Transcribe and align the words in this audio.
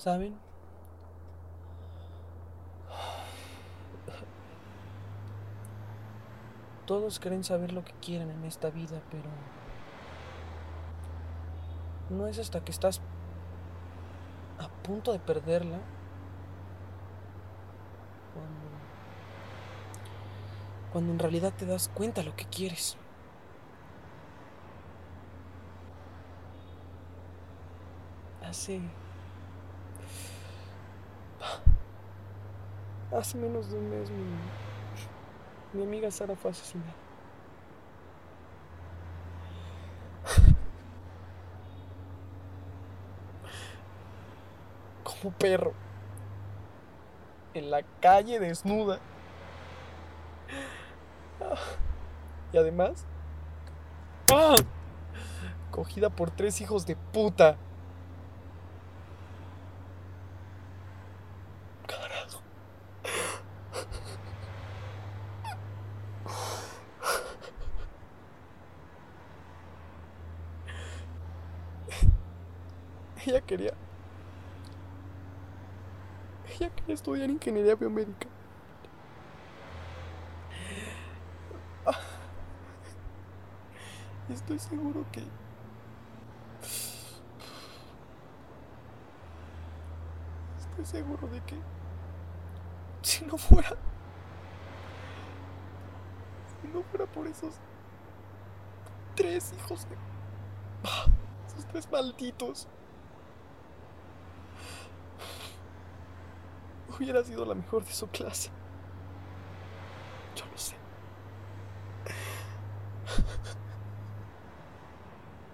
¿Saben? 0.00 0.34
Todos 6.86 7.20
creen 7.20 7.44
saber 7.44 7.72
lo 7.72 7.84
que 7.84 7.92
quieren 8.00 8.30
en 8.30 8.46
esta 8.46 8.70
vida, 8.70 9.02
pero 9.10 9.28
no 12.08 12.26
es 12.28 12.38
hasta 12.38 12.64
que 12.64 12.72
estás 12.72 13.02
a 14.58 14.68
punto 14.82 15.12
de 15.12 15.18
perderla 15.18 15.80
cuando, 18.32 18.70
cuando 20.94 21.12
en 21.12 21.18
realidad 21.18 21.52
te 21.52 21.66
das 21.66 21.90
cuenta 21.90 22.22
lo 22.22 22.34
que 22.34 22.46
quieres. 22.46 22.96
Hace 28.42 28.80
hace 33.12 33.36
menos 33.36 33.70
de 33.70 33.78
un 33.78 33.90
mes 33.90 34.10
mi 34.10 34.24
mi 35.72 35.84
amiga 35.84 36.10
Sara 36.10 36.34
fue 36.34 36.50
asesinada. 36.50 36.92
Como 45.04 45.32
perro. 45.34 45.72
En 47.54 47.70
la 47.70 47.84
calle 48.00 48.40
desnuda. 48.40 48.98
Y 52.52 52.58
además... 52.58 53.06
¡ah! 54.32 54.56
Cogida 55.70 56.10
por 56.10 56.32
tres 56.32 56.60
hijos 56.60 56.84
de 56.84 56.96
puta. 56.96 57.56
Ella 73.26 73.40
quería. 73.40 73.74
Ella 76.48 76.70
quería 76.74 76.94
estudiar 76.94 77.30
ingeniería 77.30 77.74
biomédica. 77.74 78.28
Estoy 84.28 84.58
seguro 84.58 85.04
que. 85.10 85.22
Estoy 90.58 90.84
seguro 90.84 91.28
de 91.28 91.40
que. 91.42 91.56
Si 93.02 93.24
no 93.24 93.36
fuera. 93.36 93.76
Si 96.60 96.68
no 96.68 96.82
fuera 96.84 97.06
por 97.06 97.26
esos. 97.26 97.54
Tres 99.16 99.52
hijos 99.58 99.86
de. 99.88 99.96
Esos 101.48 101.66
tres 101.66 101.90
malditos. 101.90 102.68
Hubiera 107.00 107.24
sido 107.24 107.46
la 107.46 107.54
mejor 107.54 107.82
de 107.84 107.92
su 107.92 108.06
clase. 108.08 108.50
Yo 110.36 110.44
lo 110.44 110.58
sé. 110.58 110.76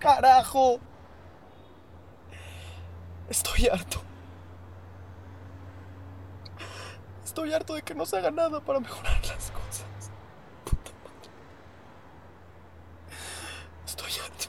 ¡Carajo! 0.00 0.80
Estoy 3.28 3.68
harto. 3.68 4.02
Estoy 7.24 7.52
harto 7.52 7.74
de 7.74 7.82
que 7.82 7.94
no 7.94 8.04
se 8.04 8.18
haga 8.18 8.32
nada 8.32 8.60
para 8.60 8.80
mejorar 8.80 9.24
las 9.26 9.52
cosas. 9.52 10.10
Puta 10.64 10.90
madre. 11.04 11.30
Estoy 13.86 14.10
harto. 14.24 14.48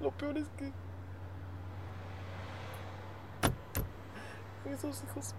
Lo 0.00 0.10
peor 0.12 0.38
es 0.38 0.48
que. 0.50 0.72
Esos 4.70 5.02
hijos. 5.04 5.34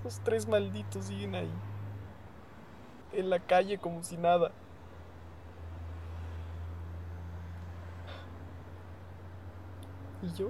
Esos 0.00 0.20
tres 0.20 0.46
malditos 0.46 1.06
siguen 1.06 1.34
ahí. 1.34 1.50
En 3.12 3.30
la 3.30 3.40
calle 3.40 3.78
como 3.78 4.02
si 4.02 4.16
nada. 4.16 4.52
¿Y 10.22 10.28
yo? 10.34 10.48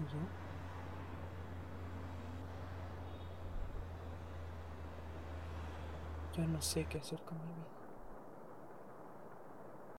¿Y 0.00 0.04
yo? 0.04 0.18
Yo 6.36 6.46
no 6.46 6.62
sé 6.62 6.84
qué 6.86 6.98
hacer 6.98 7.20
con 7.22 7.36
mi 7.38 7.52
vida. 7.52 7.77